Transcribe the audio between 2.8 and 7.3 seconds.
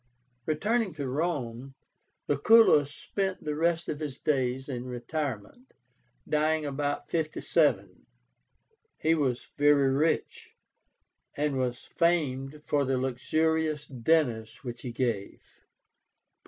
spent the rest of his days in retirement, dying about